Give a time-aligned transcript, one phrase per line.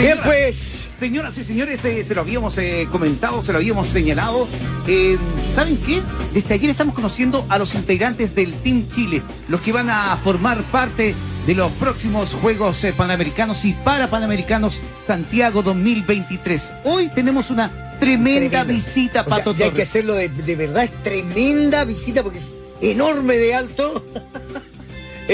[0.00, 0.86] Bien, pues.
[0.98, 4.46] Señoras y señores, eh, se lo habíamos eh, comentado, se lo habíamos señalado.
[4.86, 5.16] Eh,
[5.54, 6.02] ¿Saben qué?
[6.34, 10.62] Desde ayer estamos conociendo a los integrantes del Team Chile, los que van a formar
[10.64, 11.14] parte
[11.46, 16.72] de los próximos Juegos Panamericanos y para Panamericanos Santiago 2023.
[16.84, 18.64] Hoy tenemos una tremenda, Tremenda.
[18.64, 22.38] visita, O sea, Pato y hay que hacerlo de, de verdad, es tremenda visita porque
[22.38, 22.50] es
[22.82, 24.04] enorme de alto.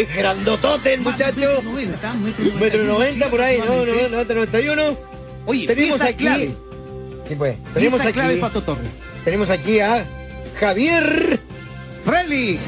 [0.01, 1.62] Es grandotote el muchacho.
[1.62, 4.35] Metro 90, Un metro noventa por ahí, no, no, aproximadamente.
[4.35, 4.98] 90, 91.
[5.47, 6.25] Oye, Tenemos pieza aquí.
[6.25, 6.55] clave.
[7.29, 8.12] Sí, pues, tenemos Pieza aquí.
[8.12, 8.89] clave, Pato Torres.
[9.25, 10.06] Tenemos aquí a
[10.61, 11.41] Javier
[12.05, 12.59] Freli.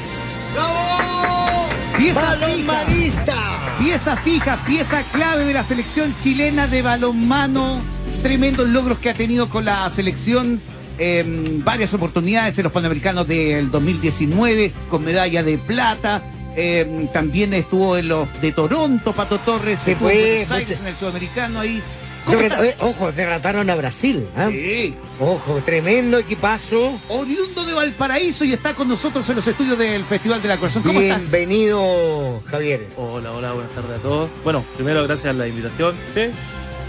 [1.96, 2.36] Pieza fija.
[2.36, 3.76] Balonmanista.
[3.78, 7.80] Pieza fija, pieza clave de la selección chilena de balonmano.
[8.22, 10.60] Tremendos logros que ha tenido con la selección.
[11.00, 16.22] en varias oportunidades en los Panamericanos del 2019 con medalla de plata.
[16.56, 19.80] Em, también estuvo en los de Toronto, Pato Torres.
[19.84, 21.82] Sí, estuvo en Buenos Aires, mucha- en el sudamericano ahí.
[22.24, 22.82] ¿Cómo Derrota- estás?
[22.86, 24.28] eh, ojo, derrotaron a Brasil.
[24.36, 24.48] ¿ah?
[24.50, 24.94] Sí.
[25.18, 27.00] Ojo, tremendo equipazo.
[27.08, 30.82] Oriundo de Valparaíso y está con nosotros en los estudios del Festival de la Corazón.
[30.82, 31.20] ¿Cómo estás?
[31.20, 32.86] Bienvenido, Javier.
[32.98, 34.30] Hola, hola, buenas tardes a todos.
[34.44, 36.20] Bueno, primero gracias a la invitación, sí.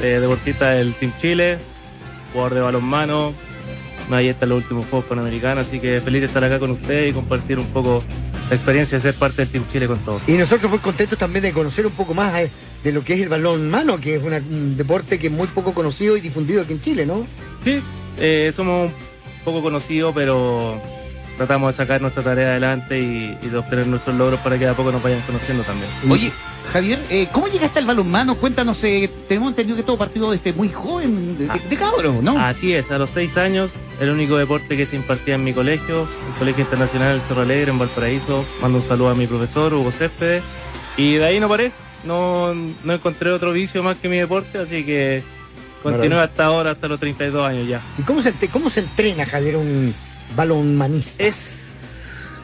[0.01, 1.57] Eh, deportista del Team Chile,
[2.33, 3.33] jugador de balonmano,
[4.11, 7.11] ahí está en los últimos Juegos Panamericanos, así que feliz de estar acá con ustedes
[7.11, 8.03] y compartir un poco
[8.49, 10.21] la experiencia de ser parte del Team Chile con todos.
[10.27, 12.51] Y nosotros muy contentos también de conocer un poco más eh,
[12.83, 15.47] de lo que es el balón mano, que es una- un deporte que es muy
[15.47, 17.27] poco conocido y difundido aquí en Chile, ¿no?
[17.63, 17.79] Sí,
[18.17, 18.91] eh, somos
[19.45, 20.81] poco conocidos, pero
[21.37, 24.71] tratamos de sacar nuestra tarea adelante y, y de obtener nuestros logros para que de
[24.71, 25.89] a poco nos vayan conociendo también.
[26.09, 26.31] Oye,
[26.71, 28.35] Javier, eh, ¿cómo llegaste al balonmano?
[28.35, 32.39] Cuéntanos, eh, tenemos entendido que todo partido desde muy joven, de, de cabro, ¿no?
[32.39, 36.03] Así es, a los seis años, el único deporte que se impartía en mi colegio,
[36.03, 38.45] el Colegio Internacional del Cerro Alegre en Valparaíso.
[38.61, 40.43] Mando un saludo a mi profesor, Hugo Céspedes.
[40.95, 41.71] Y de ahí no paré,
[42.03, 45.23] no, no encontré otro vicio más que mi deporte, así que
[45.81, 47.81] continué hasta ahora, hasta los 32 años ya.
[47.97, 49.93] ¿Y cómo se, cómo se entrena, Javier, un
[50.35, 51.23] balonmanista?
[51.23, 51.63] Es,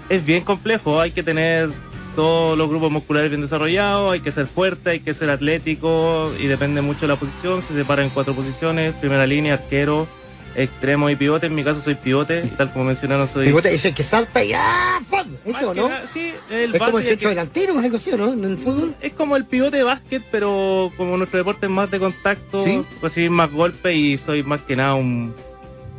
[0.09, 1.69] es bien complejo, hay que tener
[2.16, 6.48] todos los grupos musculares bien desarrollados, hay que ser fuerte, hay que ser atlético y
[6.48, 10.08] depende mucho de la posición, se separa en cuatro posiciones, primera línea, arquero,
[10.56, 13.48] extremo y pivote, en mi caso soy pivote, y tal como mencionaron soy...
[13.48, 15.00] Pivote, Ese que salta y ¡ah!
[15.06, 15.36] ¡fum!
[15.46, 15.90] Eso, ¿no?
[15.90, 18.32] nada, sí, el Es como el centro que- delantero, algo así, ¿no?
[18.32, 18.96] En el fútbol.
[19.02, 22.82] es como el pivote de básquet, pero como nuestro deporte es más de contacto, Sí.
[23.02, 25.36] recibir más golpes y soy más que nada un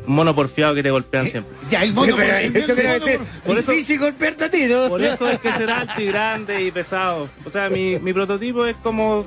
[0.06, 1.56] mono porfiado que te golpean siempre.
[1.70, 2.06] Ya, el mono.
[2.06, 4.88] Sí, por- el yo creo que mono por- por eso- difícil golpearte a ti, ¿no?
[4.88, 7.28] Por eso es que ser alto y grande y pesado.
[7.44, 9.24] O sea, mi, mi prototipo es como,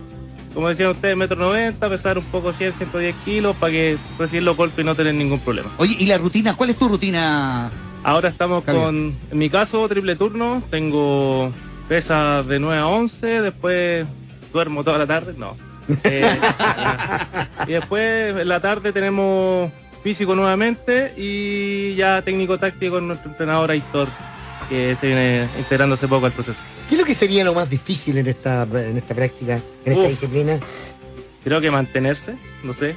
[0.54, 4.56] como decían ustedes, metro noventa, pesar un poco 100, 110 kilos para que recibir los
[4.58, 5.70] golpes y no tener ningún problema.
[5.78, 6.56] Oye, ¿y la rutina?
[6.56, 7.70] ¿Cuál es tu rutina?
[8.04, 8.84] Ahora estamos Javier.
[8.86, 8.96] con,
[9.32, 10.64] en mi caso, triple turno.
[10.70, 11.52] Tengo
[11.90, 14.06] pesas de 9 a 11, después
[14.54, 15.34] duermo toda la tarde.
[15.38, 15.56] No.
[16.04, 16.38] Eh,
[17.68, 19.72] y después en la tarde tenemos
[20.04, 24.08] físico nuevamente y ya técnico táctico con nuestro entrenador Aitor,
[24.70, 26.62] que se viene integrando hace poco al proceso.
[26.88, 30.04] ¿Qué es lo que sería lo más difícil en esta, en esta práctica, en esta
[30.04, 30.10] Uf.
[30.10, 30.58] disciplina?
[31.44, 32.96] Creo que mantenerse, no sé.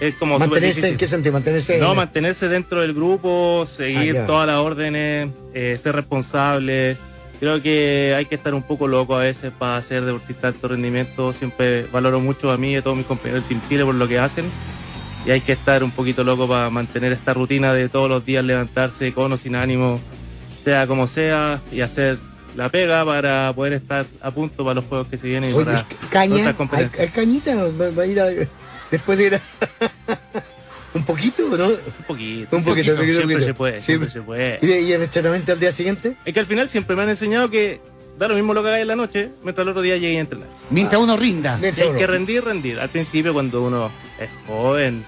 [0.00, 1.32] Es como Mantenerse, ¿en qué sentido?
[1.32, 1.78] Mantenerse.
[1.78, 6.98] No, mantenerse dentro del grupo, seguir Ah, todas las órdenes, eh, ser responsable.
[7.40, 10.68] Creo que hay que estar un poco loco a veces para ser deportista de alto
[10.68, 11.32] rendimiento.
[11.32, 14.06] Siempre valoro mucho a mí y a todos mis compañeros del Team Chile por lo
[14.08, 14.44] que hacen.
[15.26, 18.44] Y hay que estar un poquito loco para mantener esta rutina de todos los días
[18.44, 20.00] levantarse con o sin ánimo,
[20.64, 22.18] sea como sea, y hacer
[22.54, 25.86] la pega para poder estar a punto para los juegos que se vienen y para
[26.10, 27.00] caña, otras ¿hay, competencias.
[27.00, 27.54] hay cañita?
[27.56, 28.28] ¿Va, va a ir a-
[28.90, 29.40] después de ir a-
[30.94, 31.66] un poquito, ¿no?
[31.66, 31.76] Un
[32.06, 33.40] poquito, Un poquito, poquito, siempre poquito.
[33.40, 34.08] se puede, Siempre.
[34.08, 34.58] siempre se puede.
[34.86, 36.16] ¿Y, el entrenamiento al día siguiente?
[36.24, 37.80] Es que al final siempre me han enseñado que
[38.16, 40.20] da lo mismo lo que hagáis en la noche, mientras el otro día llegue a
[40.20, 40.48] entrenar.
[40.70, 41.58] Mientras uno rinda.
[41.72, 42.78] Si hay que rendir, rendir.
[42.80, 45.04] Al principio, cuando uno es joven,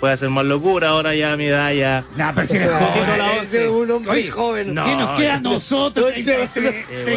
[0.00, 0.88] puede hacer más locura.
[0.88, 2.04] Ahora ya a mi edad ya.
[2.16, 4.74] Nah, pero si eres es joven, un hombre Oye, joven.
[4.74, 4.84] no.
[4.84, 6.12] ¿Qué nos queda a nosotros?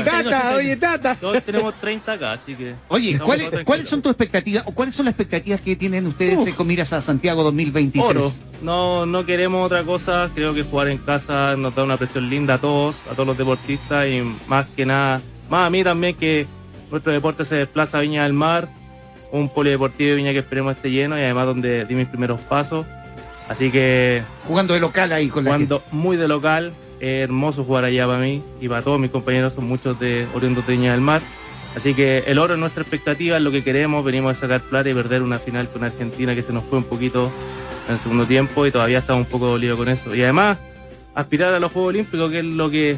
[0.04, 1.16] Tata, oye, Tata.
[1.16, 2.76] Todos tenemos 30 acá, así que.
[2.90, 6.48] Oye, ¿cuáles, ¿cuáles son tus expectativas o cuáles son las expectativas que tienen ustedes Uf.
[6.50, 8.06] eh, con miras a Santiago 2023?
[8.06, 8.30] Oro.
[8.62, 10.30] No, no queremos otra cosa.
[10.36, 13.38] Creo que jugar en casa nos da una presión linda a todos, a todos los
[13.38, 16.48] deportistas y más que nada, más a mí también que
[16.92, 18.70] nuestro deporte se desplaza a Viña del Mar,
[19.34, 22.86] un polideportivo de Viña que esperemos esté lleno y además donde di mis primeros pasos.
[23.50, 27.84] Así que Jugando de local ahí con la jugando muy de local, es hermoso jugar
[27.84, 31.02] allá para mí y para todos mis compañeros, son muchos de oriundos de Viña del
[31.02, 31.22] Mar.
[31.76, 34.90] Así que el oro es nuestra expectativa, es lo que queremos, venimos a sacar plata
[34.92, 37.32] y perder una final con Argentina que se nos fue un poquito
[37.88, 40.14] en el segundo tiempo y todavía estamos un poco dolidos con eso.
[40.14, 40.60] Y además,
[41.16, 42.98] aspirar a los Juegos Olímpicos, que es lo que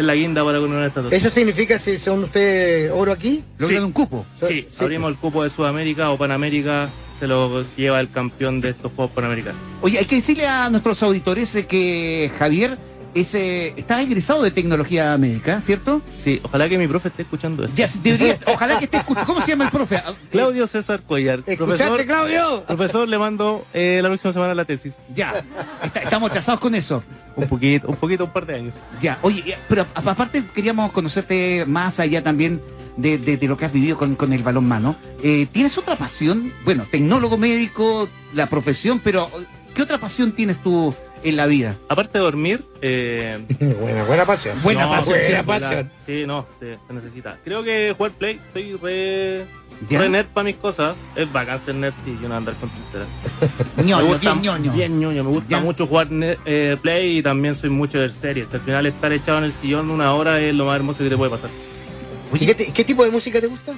[0.00, 1.16] es la guinda para coronar esta torre.
[1.16, 3.42] ¿Eso significa si son ustedes oro aquí?
[3.58, 3.84] Logran Sí.
[3.84, 4.26] un cupo.
[4.40, 4.82] Sí, Sí.
[4.84, 6.88] abrimos el cupo de Sudamérica o Panamérica
[7.20, 9.60] se lo lleva el campeón de estos Juegos Panamericanos.
[9.82, 12.78] Oye, hay que decirle a nuestros auditores que Javier
[13.14, 16.00] es, eh, está egresado de tecnología médica, ¿cierto?
[16.22, 17.74] Sí, ojalá que mi profe esté escuchando esto.
[17.76, 19.26] Ya, debería, ojalá que esté escuchando.
[19.26, 20.02] ¿Cómo se llama el profe?
[20.30, 21.42] Claudio César Cuellar.
[21.46, 22.64] ¿Escuchaste, Claudio?
[22.66, 24.94] Profesor, le mando eh, la próxima semana la tesis.
[25.14, 25.44] Ya,
[25.82, 27.02] está- estamos atrasados con eso.
[27.36, 28.74] Un poquito, un poquito, un par de años.
[29.00, 32.60] Ya, oye, pero aparte queríamos conocerte más allá también
[32.96, 34.94] de, de- de lo que has vivido con, con el balón mano.
[35.22, 36.52] Eh, ¿Tienes otra pasión?
[36.64, 39.30] Bueno, tecnólogo médico, la profesión, pero
[39.74, 41.76] ¿qué otra pasión tienes tú en la vida?
[41.88, 43.38] Aparte de dormir, eh,
[43.80, 44.60] Buena, buena pasión.
[44.62, 45.90] Buena no, pasión, sí, buena la-.
[46.04, 47.38] Sí, no, se, se necesita.
[47.44, 49.44] Creo que jugar play, soy re,
[49.88, 50.00] ¿Ya?
[50.00, 50.94] re nerd para mis cosas.
[51.16, 53.08] Es bacán ser nerd y yo no andar con tonteras.
[53.84, 54.72] ñoño, gusta, bien ñoño.
[54.72, 55.24] Bien ñoño.
[55.24, 55.60] Me gusta Ya.
[55.60, 58.52] mucho jugar eh, play y también soy mucho de series.
[58.54, 61.16] Al final estar echado en el sillón una hora es lo más hermoso que te
[61.16, 61.50] puede pasar.
[62.32, 63.72] ¿Y qué, te- qué tipo de música te gusta?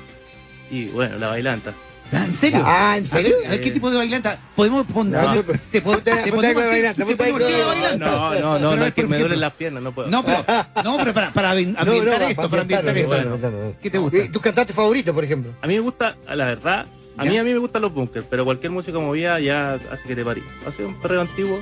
[0.70, 1.72] Y bueno, la bailanta.
[2.12, 2.62] Ah, ¿En serio?
[2.64, 3.34] Ah, ¿en serio?
[3.36, 4.38] A ver, a ver, ¿qué tipo de bailanta?
[4.54, 5.22] ¿Podemos poner?
[5.22, 7.96] No, te, ponte- te de ti- bailanta, te de bailanta.
[8.10, 10.08] No, no, no, Pero no, es que me duelen las piernas, no puedo.
[10.08, 10.44] No, pero,
[10.84, 13.08] no, pero para, para ambi- ambientar No, no, esto, para ambientar esto.
[13.08, 13.74] bueno.
[13.80, 14.18] ¿Qué te gusta?
[14.30, 15.52] ¿Tus cantantes favoritos, por ejemplo?
[15.62, 16.86] A mí me gusta, la verdad,
[17.16, 17.30] a ¿Ya?
[17.30, 20.24] mí a mí me gustan los bunkers, pero cualquier música movida ya hace que te
[20.24, 20.42] parí.
[20.66, 21.60] Hace un perreo antiguo.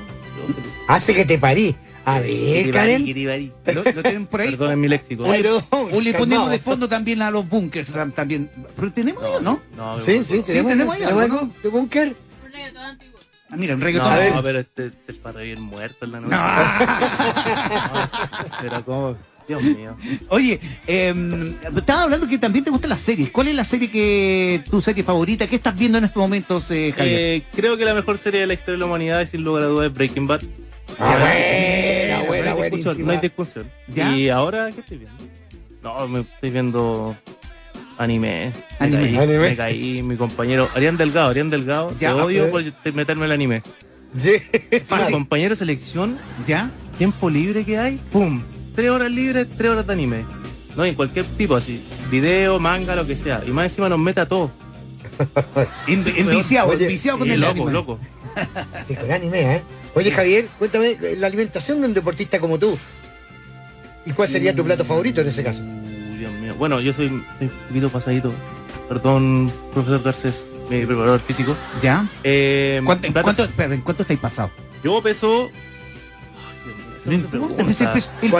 [0.88, 1.76] Hace que te parí.
[2.04, 3.04] A ver, Karen.
[3.04, 3.52] kiribarí.
[3.66, 4.50] ¿Lo, lo tienen por ahí?
[4.50, 5.24] Perdonen mi léxico.
[5.24, 6.18] Pero, O le calmado.
[6.18, 8.50] ponemos de fondo también a los bunkers tam- también.
[8.76, 9.60] Pero tenemos ellos, ¿no?
[9.76, 12.16] No, me Sí, sí, tenemos, tenemos ahí tenemos algo, algo de búnker.
[13.52, 14.14] Ah, mira, un No, reggaetón.
[14.14, 14.32] ver.
[14.44, 16.36] pero este, este es para reír muerto en la noche.
[16.38, 18.10] Ah.
[18.62, 19.16] Pero como,
[19.48, 19.96] Dios mío.
[20.28, 23.30] Oye, eh, estaba hablando que también te gustan las series.
[23.30, 25.48] ¿Cuál es la serie que tu serie favorita?
[25.48, 27.18] ¿Qué estás viendo en estos momentos, eh, Javier?
[27.18, 29.66] Eh, creo que la mejor serie de la historia de la humanidad, sin lugar a
[29.66, 30.42] dudas, es Breaking Bad.
[30.98, 33.06] Ah, buena, no hay buena, discusión, buenísima.
[33.06, 33.70] no hay discusión.
[33.88, 34.16] ¿Ya?
[34.16, 35.24] ¿Y ahora qué estoy viendo?
[35.82, 37.16] No, me estoy viendo
[37.98, 38.52] anime.
[38.80, 39.02] Me Anime.
[39.02, 39.38] caí, Anime.
[39.38, 40.68] me caí, mi compañero.
[40.74, 41.92] Arián Delgado, Arián Delgado.
[41.98, 42.62] Ya, te odio por
[42.94, 43.62] meterme el anime.
[44.16, 44.32] Sí.
[44.70, 46.70] Mi compañero de selección, ¿Ya?
[46.98, 48.42] tiempo libre que hay, ¡pum!
[48.74, 50.24] Tres horas libres, tres horas de anime.
[50.76, 51.80] No, en cualquier tipo así.
[52.10, 53.42] Video, manga, lo que sea.
[53.46, 54.50] Y más encima nos mete a todos.
[55.86, 57.72] En- enviciado, enviciado con el loco, anime.
[57.72, 57.98] loco.
[58.86, 59.62] Sí, con anime, ¿eh?
[59.94, 62.78] Oye, Javier, cuéntame la alimentación de un deportista como tú.
[64.06, 65.62] ¿Y cuál sería tu plato favorito en ese caso?
[65.62, 66.54] Uy, Dios mío.
[66.56, 68.32] Bueno, yo soy, soy un poquito pasadito.
[68.88, 71.56] Perdón, profesor Garcés, mi preparador físico.
[71.82, 72.08] ¿Ya?
[72.24, 74.52] Eh, ¿Cuánto, en plato- cuánto, espera, ¿en cuánto estáis pasados?
[74.82, 75.50] Yo peso.
[77.06, 77.66] El peso, el ¿Cuánto?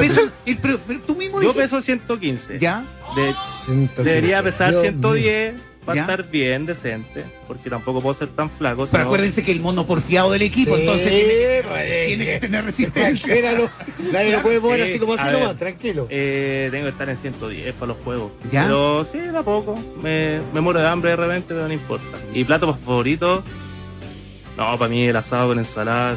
[0.00, 2.58] peso- el- pero, pero tú mismo Yo peso 115.
[2.58, 2.84] ¿Ya?
[3.16, 4.02] De- 115.
[4.04, 5.54] debería pesar Dios 110
[5.92, 6.12] para ¿Ya?
[6.12, 7.24] estar bien, decente.
[7.46, 8.84] Porque tampoco puedo ser tan flaco.
[8.86, 12.40] Pero sino- acuérdense que el mono porfiado del equipo, Sí, entonces tiene, pues, tiene que
[12.40, 13.34] tener resistencia.
[13.40, 13.70] Tranquilo,
[14.12, 16.06] Nadie lo puede mover Sí, así como así nomás, tranquilo.
[16.10, 18.32] Eh, tengo que estar en 110 para los juegos.
[18.50, 18.64] ¿Ya?
[18.64, 19.78] Pero sí, de a poco.
[20.02, 22.18] Me, me muero de hambre de repente, pero no importa.
[22.32, 23.42] ¿Y plato favorito?
[24.56, 26.16] No, para mí el asado con ensalada.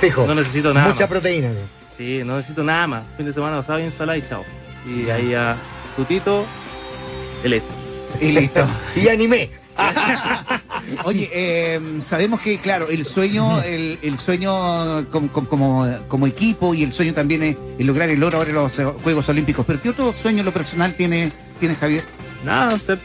[0.00, 0.26] Fijo.
[0.26, 0.88] No necesito nada.
[0.88, 1.10] Mucha más.
[1.10, 1.48] proteína.
[1.48, 1.76] ¿no?
[1.96, 3.02] Sí, no necesito nada más.
[3.16, 4.44] Fin de semana asado y ensalada y chao.
[4.86, 5.56] Y ahí a
[5.96, 6.44] tutito,
[7.42, 7.68] el este.
[8.20, 8.66] Y listo.
[8.96, 9.50] Y anime.
[11.04, 14.54] Oye, eh, sabemos que, claro, el sueño, el, el sueño
[15.10, 18.78] como, como- equipo y el sueño también es, es lograr el oro ahora en los
[18.78, 19.66] eh, Juegos Olímpicos.
[19.66, 21.30] Pero ¿qué otro sueño en lo personal tiene,
[21.60, 22.02] tiene Javier?
[22.44, 22.98] Nada, ser,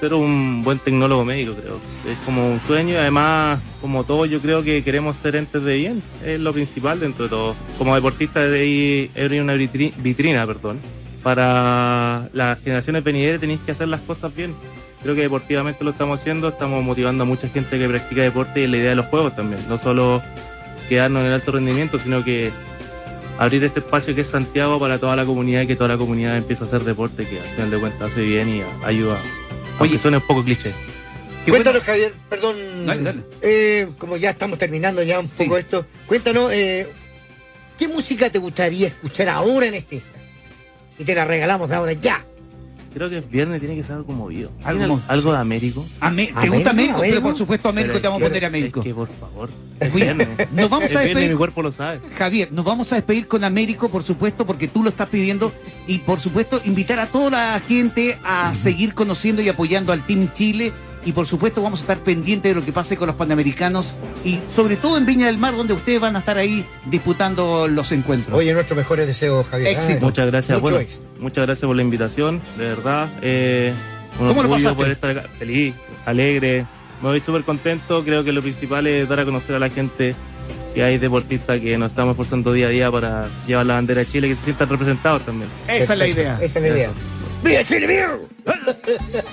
[0.00, 1.78] ser un buen tecnólogo médico, creo.
[2.10, 5.76] Es como un sueño y además, como todos, yo creo que queremos ser entes de
[5.76, 6.02] bien.
[6.24, 7.54] Es lo principal dentro de todo.
[7.78, 10.80] Como deportista de ahí, una vitri- vitrina, perdón.
[11.22, 14.54] Para las generaciones venideras tenéis que hacer las cosas bien.
[15.02, 18.66] Creo que deportivamente lo estamos haciendo, estamos motivando a mucha gente que practica deporte y
[18.66, 19.60] la idea de los juegos también.
[19.68, 20.22] No solo
[20.88, 22.50] quedarnos en el alto rendimiento, sino que
[23.38, 26.36] abrir este espacio que es Santiago para toda la comunidad y que toda la comunidad
[26.36, 29.18] empiece a hacer deporte que al final de cuentas hace bien y ayuda.
[29.78, 30.72] Oye, suena un poco cliché.
[31.48, 32.56] Cuéntanos, Javier, perdón.
[32.86, 33.20] Dale, dale.
[33.40, 35.44] eh, como ya estamos terminando ya un Sí.
[35.44, 36.86] poco esto, cuéntanos, eh,
[37.78, 40.20] ¿qué música te gustaría escuchar ahora en este instante?
[40.98, 42.24] Y te la regalamos de ahora ya.
[42.94, 44.50] Creo que es viernes tiene que ser algo movido.
[44.64, 45.86] Algo ¿Tiene mo- algo de Américo?
[46.00, 46.98] Ame- ¿Te gusta Américo?
[47.00, 48.80] Pero por supuesto Américo Pero te vamos a poner Américo.
[48.80, 49.48] Es que por favor,
[49.80, 50.28] Oye, es viernes.
[50.52, 51.30] Nos vamos Es a despedir.
[51.30, 52.00] mi cuerpo lo sabe.
[52.18, 55.52] Javier, nos vamos a despedir con Américo, por supuesto, porque tú lo estás pidiendo.
[55.86, 60.30] Y por supuesto, invitar a toda la gente a seguir conociendo y apoyando al Team
[60.34, 60.70] Chile.
[61.04, 63.96] Y por supuesto, vamos a estar pendientes de lo que pase con los panamericanos.
[64.24, 67.90] Y sobre todo en Viña del Mar, donde ustedes van a estar ahí disputando los
[67.92, 68.36] encuentros.
[68.38, 69.70] Oye, nuestros mejores deseos, Javier.
[69.76, 69.98] Éxito.
[70.00, 70.58] Ah, Muchas gracias.
[70.58, 71.02] Mucho bueno, éxito.
[71.18, 73.08] muchas gracias por la invitación, de verdad.
[73.20, 73.72] Eh,
[74.20, 74.76] un ¿Cómo lo pasaste?
[74.76, 75.28] poder estar acá.
[75.38, 75.74] Feliz,
[76.06, 76.66] alegre.
[77.02, 78.04] Me voy súper contento.
[78.04, 80.14] Creo que lo principal es dar a conocer a la gente
[80.74, 84.06] que hay deportistas que nos estamos esforzando día a día para llevar la bandera de
[84.06, 85.50] Chile, que se sientan representados también.
[85.66, 86.38] Esa es la idea.
[86.40, 86.90] Esa es la idea.
[87.42, 88.06] ¡Viva Chile!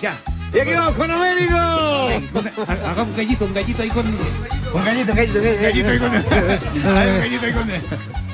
[0.01, 0.17] Ya.
[0.53, 1.55] Y aquí vamos con Américo.
[1.55, 4.05] Ha- Hagamos un gallito, un gallito ahí con.
[4.07, 6.11] Un gallito, gallito, Un gallito ahí con.
[6.15, 8.28] Un gallito ahí con.